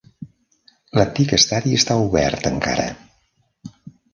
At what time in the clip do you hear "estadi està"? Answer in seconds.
1.37-1.99